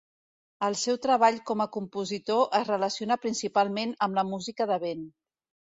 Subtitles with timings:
[0.67, 5.11] El seu treball com a compositor es relaciona principalment amb la música de vent.